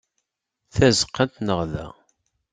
Tazeqqa 0.75 1.23
n 1.25 1.29
tneɣda. 1.35 1.85